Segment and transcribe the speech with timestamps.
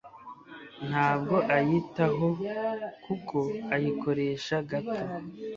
[0.87, 2.27] ntabwo ayitaho
[3.03, 3.37] kuko
[3.73, 5.03] ayikoresha gato